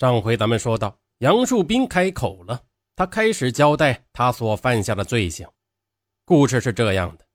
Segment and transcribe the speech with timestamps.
[0.00, 2.62] 上回咱们说到，杨树斌开口了，
[2.96, 5.46] 他开始交代他所犯下的罪行。
[6.24, 7.26] 故事是这样的：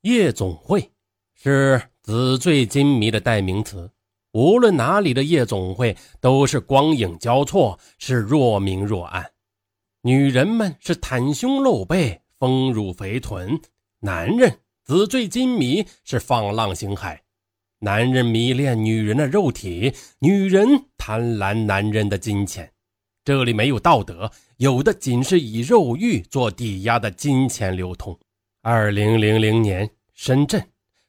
[0.00, 0.90] 夜总会
[1.32, 3.88] 是纸醉金迷的代名词，
[4.32, 9.30] 无论哪里的夜总会都是光影交错，是若明若暗。
[10.00, 13.56] 女人们是袒胸露背，丰乳肥臀；
[14.00, 17.16] 男人纸醉金迷，是放浪形骸。
[17.82, 22.70] 男人迷恋女人的肉体，女人贪婪男人的金钱。
[23.24, 28.18] 这里没有道德，有的仅是以肉欲做抵押的金钱流通。
[28.60, 30.62] 二零零零年，深圳，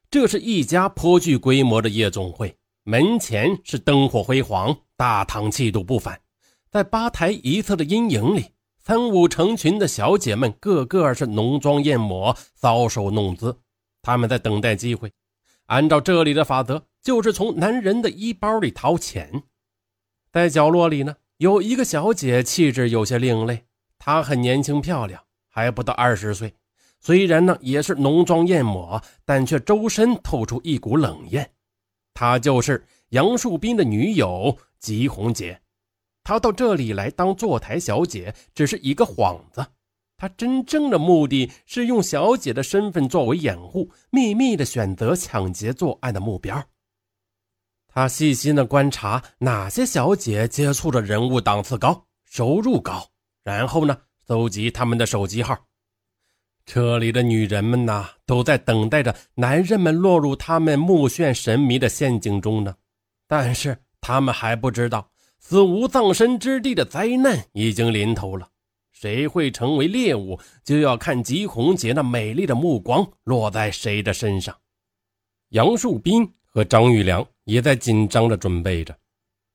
[0.09, 2.55] 这是一家颇具规模的夜总会，
[2.85, 6.21] 门前是灯火辉煌，大堂气度不凡。
[6.69, 8.45] 在吧台一侧的阴影里，
[8.81, 13.57] 三五成群的小姐们个个是浓妆艳抹，搔首弄姿，
[14.01, 15.11] 她们在等待机会。
[15.71, 19.43] 按照这里的法则，就是从男人的衣包里掏钱。
[20.29, 23.63] 在角落里呢，有一个小姐，气质有些另类。
[23.97, 26.53] 她很年轻漂亮，还不到二十岁。
[26.99, 31.49] 虽然呢也是浓妆艳抹，但却周身透出一股冷艳。
[32.13, 35.61] 她就是杨树斌的女友吉红杰。
[36.21, 39.65] 她到这里来当坐台小姐，只是一个幌子。
[40.21, 46.63] 他真正的目的是用小姐的身份作为掩护，秘密的选择抢劫作案的目标。
[47.87, 53.03] 他细心的观察哪些小姐接触的人物档次高、收入高，
[53.43, 53.97] 然后呢，
[54.27, 55.57] 搜集他们的手机号。
[56.67, 62.75] 车里的女人们呐，都在等待着男人们落入他们目眩神迷的陷阱中呢。
[63.27, 65.09] 但是他们还不知道，
[65.39, 68.47] 死无葬身之地的灾难已经临头了。
[69.01, 74.55] 谁会成为猎物，就要看吉红杰那美丽的目光落在谁的身上。
[75.49, 78.95] 杨树斌和张玉良也在紧张着准备着。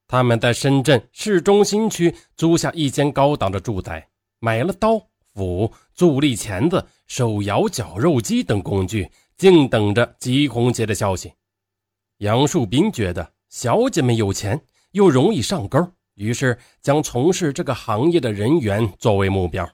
[0.08, 4.08] 他们在深圳市中心区租下一间高档的住宅，
[4.40, 5.00] 买了刀、
[5.32, 11.32] 斧、助力钳子、手摇绞肉机等工具，静等着吉红杰的消息。
[12.16, 15.78] 杨树斌觉得小姐们有钱，又容易上钩。
[16.16, 19.66] 于是将从事这个行业的人员作为目标。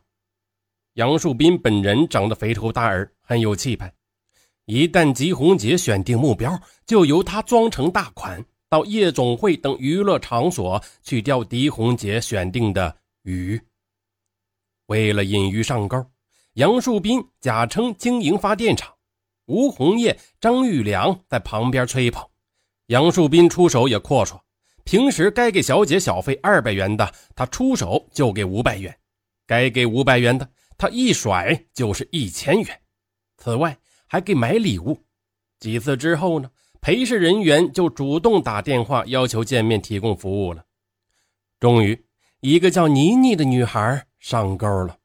[0.95, 3.93] 杨树斌本人长得肥头大耳，很有气派。
[4.67, 13.61] 一旦吉红杰选定目标，就由他装成大款，到夜总会等娱乐场所去钓狄红杰选定的鱼。
[14.87, 16.05] 为了引鱼上钩，
[16.55, 18.93] 杨树斌假称经营发电厂，
[19.47, 22.25] 吴红叶、张玉良在旁边吹捧。
[22.87, 24.41] 杨树斌出手也阔绰。
[24.85, 28.93] 平时该给小姐小费二百元的，他出手就给五百元；
[29.47, 32.81] 该给五百元的，他一甩就是一千元。
[33.39, 34.99] 此外，还给买礼物。
[35.61, 36.51] 几次之后呢，
[36.81, 40.65] 陪侍人员就主动打电话要求见面提供服务了。
[41.61, 42.05] 终于，
[42.41, 44.99] 一个叫妮妮的女孩上钩了。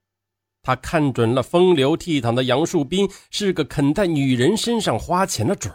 [0.64, 5.70] 她看准了风流倜傥的杨树斌是个肯在女人身上花钱的主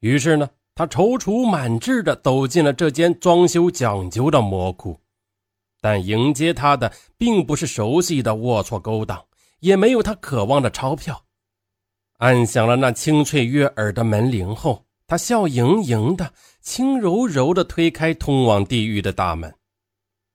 [0.00, 0.50] 于是呢。
[0.76, 5.00] 他踌躇满志地走进了这间装修讲究的魔窟，
[5.80, 9.24] 但迎接他的并不是熟悉的龌龊勾当，
[9.60, 11.24] 也没有他渴望的钞票。
[12.18, 19.54] 按响了那清脆悦耳的门铃后，他笑盈盈的、轻柔柔地推开通往地狱的大门。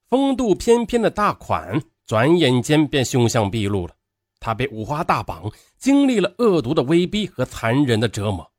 [0.09, 3.93] 风度翩翩的大款转眼间便凶相毕露了，
[4.39, 8.50] 他被五花大绑，经历了恶毒的威逼和残忍的折磨。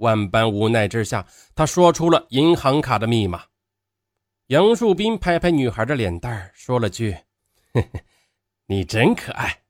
[0.00, 3.44] 万般无奈之下，他说出了银行卡的密码。
[4.48, 7.16] 杨树斌拍拍女孩的脸蛋，说了句
[7.72, 8.02] ：“嘿 嘿，
[8.66, 9.60] 你真可爱。”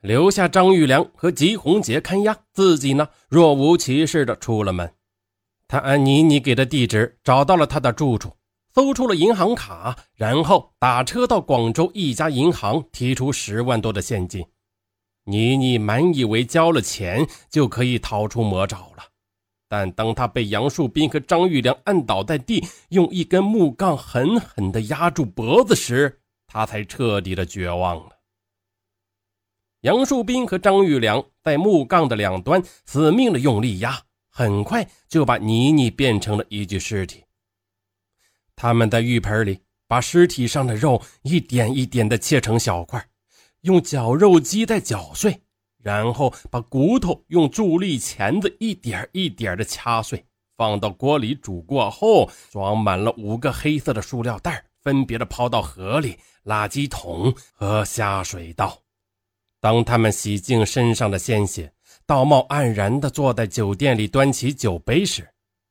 [0.00, 4.94] 留下张玉良和吉红杰看押，自己呢若无其事的出了门。
[5.68, 8.36] 他按妮妮给的地址找到了她的住处，
[8.72, 14.46] 搜出了银行卡，然后打车到广州一家银行提出十万多的现金。
[15.24, 19.02] 妮妮满以为交了钱就可以逃出魔爪了。
[19.68, 28.10] 但当他被杨树斌和张玉良按倒在地，用一根木杠狠狠地压住脖子时，他才彻底的绝望了。
[29.80, 37.24] 杨树斌和张玉良在木杠的两端死命的用力压，很快就把妮妮变成了一具尸体。
[38.54, 43.04] 他们在浴盆里把尸体上的肉一点一点的切成小块，
[43.62, 45.40] 用绞肉机在绞碎。
[45.86, 58.76] 然后把骨头用助力钳子一点一点的掐碎，放到锅里煮过后，装满了五个黑色的塑料袋，分别的抛到河里、垃圾桶和下水道。
[59.60, 61.72] 当他们洗净身上的鲜血，
[62.04, 65.24] 道貌岸然的坐在酒店里端起酒杯时，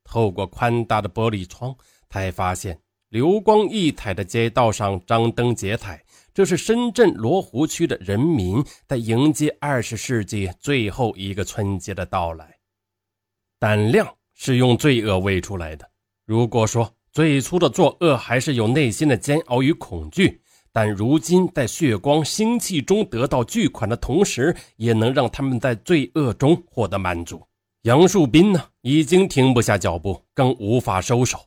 [0.06, 1.76] 透过宽大的玻璃窗，
[2.10, 2.80] 才发现
[3.10, 6.02] 流光溢彩的街道上张灯结彩，
[6.36, 12.58] 这是深圳罗湖区的人民在迎接二十世纪最后一个春节的到来。
[13.58, 15.90] 胆量是用罪恶喂出来的。
[16.26, 20.42] 如果说最初的作恶还是有内心的煎熬与恐惧，
[20.74, 27.42] 但如今在血光腥气中得到巨款的同时，也能让他们在罪恶中获得满足。
[27.84, 31.40] 杨树斌呢，已经停不下脚步，更无法收手。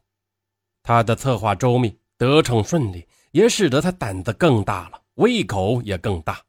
[0.82, 6.40] 他的策划周密，得逞顺利，也使得他胆子更大了，胃口也更大。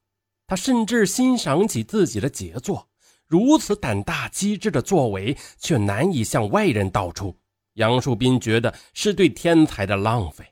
[0.47, 2.87] 他甚至欣赏起自己的杰作，
[3.27, 7.35] 如此胆大机智的作为，却难以向外人道出。
[7.75, 10.45] 杨树斌觉得是对天才的浪费。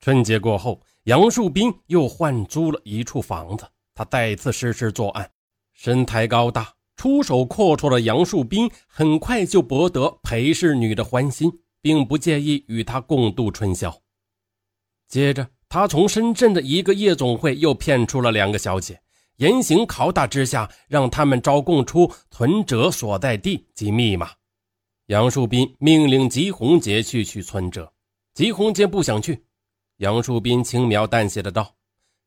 [0.00, 5.30] 春节过后，杨树斌又换租了一处房子，他再次实施作案。
[5.72, 11.52] 身材高大、出手阔绰的杨树斌很快就博得裴氏女的欢心。
[11.84, 13.94] 并不介意与他共度春宵。
[15.14, 19.00] 接着，他从深圳的一个夜总会又骗出了两个小姐，
[19.36, 24.32] 严刑拷打之下，让他们招供出存折所在地及密码。
[25.06, 27.92] 杨树斌命令吉红杰去取存折，
[28.34, 29.44] 吉红杰不想去。
[29.98, 31.76] 杨树斌轻描淡写的道：“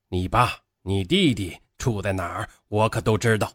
[0.08, 0.50] 你爸、
[0.80, 3.52] 你弟弟住在哪儿，我可都知道。”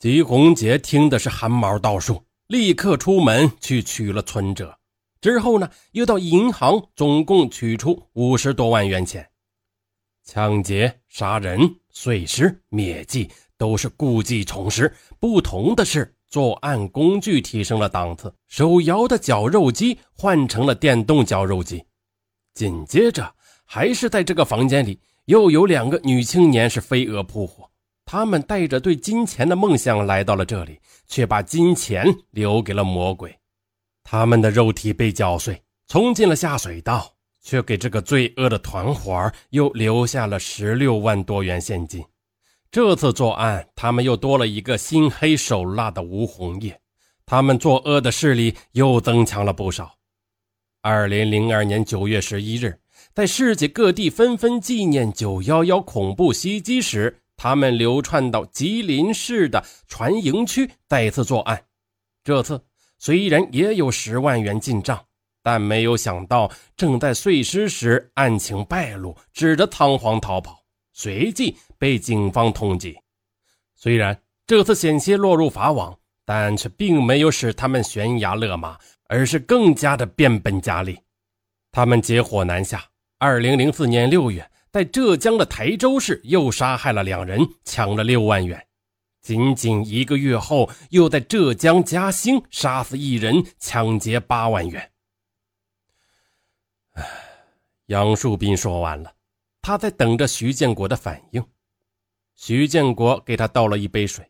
[0.00, 4.78] 吉红杰听的是汗毛倒竖，立刻出门去取了存折。
[5.22, 9.26] 之后呢，又到银行，总共取出五十多万元钱。
[10.24, 11.60] 抢劫、杀人、
[11.90, 21.84] 碎尸、灭迹都是故技重施，不同的是，作案工具提升了档次，手摇的绞肉机换成了电动绞肉机。
[22.52, 23.32] 紧接着，
[23.64, 27.70] 还是在这个房间里，又有两个女青年是飞蛾扑火，
[28.04, 33.32] 她们带着对金钱的梦想来到了这里，却把金钱留给了魔鬼。
[34.04, 42.04] 他们的肉体被绞碎，冲进了下水道，却给这个罪恶的团伙又留下了十六万多元现金。
[42.70, 46.80] 这次作案，他们又多了一个心黑手辣的吴红叶，
[47.26, 49.98] 他们作恶的势力又增强了不少。
[50.80, 52.80] 二零零二年九月十一日，
[53.14, 61.66] 在世界各地纷纷纪念九幺幺恐怖袭击时，他们流窜到吉林市的船营区再次作案，
[62.24, 62.60] 这次。
[63.04, 65.04] 虽然也有十万元进账，
[65.42, 70.62] 但没有想到正在碎尸时案情败露，只得仓皇逃跑，
[70.92, 72.96] 随即被警方通缉。
[73.74, 74.16] 虽然
[74.46, 78.78] 这次险些落入法网，但却并没有使他们悬崖勒马，
[79.08, 80.96] 而是更加的变本加厉。
[81.72, 82.84] 他们结伙南下，
[83.18, 88.64] 二零零四年六月，在浙江的台州市又杀害了两人，抢了六万元。
[89.22, 94.92] 仅仅一个月后，又在浙江嘉兴杀死一人，抢劫八万元。
[97.86, 99.14] 杨树斌说完了，
[99.60, 101.46] 他在等着徐建国的反应。
[102.34, 104.28] 徐建国给他倒了一杯水：“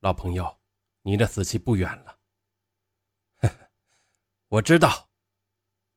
[0.00, 0.58] 老朋友，
[1.02, 2.16] 你的死期不远了。
[4.48, 5.08] ”，我知道。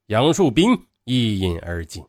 [0.08, 2.06] 杨树斌一饮而尽。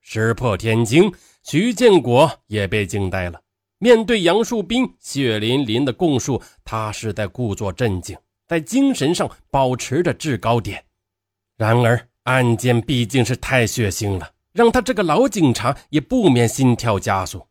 [0.00, 1.10] 石破天惊，
[1.42, 3.43] 徐建国也被惊呆了。
[3.84, 8.16] 面对杨树斌血淋淋的供述，他是在故作镇静，
[8.46, 10.82] 在精神上保持着制高点。
[11.58, 17.46] 然而，案件毕竟是太血腥了，让他这个老警察也不免心跳加速。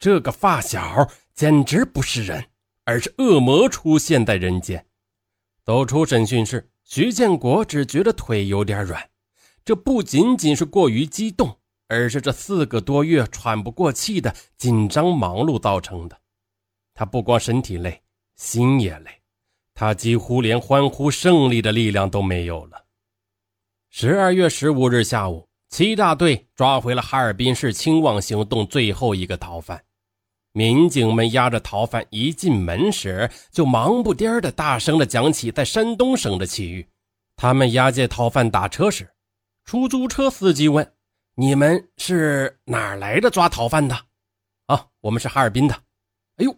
[0.00, 2.44] 这个发小简直不是人，
[2.84, 4.84] 而是恶魔出现在人间。
[5.64, 9.00] 走出审讯室，徐建国只觉得腿有点软，
[9.64, 11.60] 这不仅仅是过于激动。
[11.92, 16.18] 而是这四个多月喘不过气的紧张忙碌造成的。
[16.94, 18.02] 他不光身体累，
[18.36, 19.10] 心也累，
[19.74, 22.86] 他几乎连欢呼胜利的力量都没有了。
[23.90, 29.84] 十二月十五日下午，七大队抓回了哈尔滨市清网行动最后一个逃犯。
[30.52, 36.88] 民警们押着逃犯一进门时，就忙不颠的大声的讲起在山东省的奇遇。
[37.36, 39.10] 他们押解逃犯打车时，
[39.64, 40.90] 出租车司机问。
[41.34, 43.98] 你们是哪来的抓逃犯的？
[44.66, 45.74] 啊，我们是哈尔滨的。
[46.36, 46.54] 哎呦，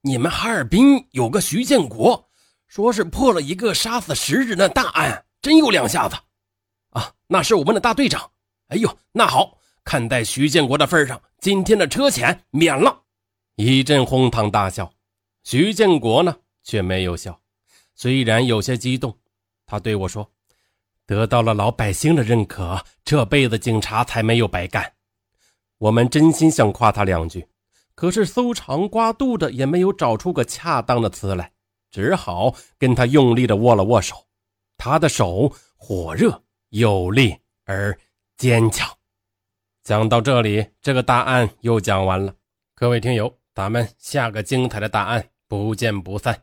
[0.00, 2.28] 你们哈尔滨有个徐建国，
[2.66, 6.16] 说是破了一个杀死十人的大案，真有两下子。
[6.90, 8.28] 啊，那是我们的大队长。
[8.68, 13.04] 哎呦，那好，看在徐建国的份上，今天的车钱免了。
[13.54, 14.92] 一阵哄堂大笑。
[15.44, 17.40] 徐建国呢，却没有笑，
[17.94, 19.16] 虽然有些激动，
[19.64, 20.28] 他对我说。
[21.08, 24.92] 得到了老百姓的认可，这辈子警察才没有白干。
[25.78, 27.48] 我们真心想夸他两句，
[27.94, 31.50] 可是搜肠刮肚的也没有找出个恰当的词来，
[31.90, 34.14] 只好跟他用力的握了握手。
[34.76, 37.34] 他的手火热，有力
[37.64, 37.98] 而
[38.36, 38.86] 坚强。
[39.82, 42.34] 讲到这里，这个大案又讲完了。
[42.74, 46.38] 各位听友，咱们下个精彩的大案不见不散。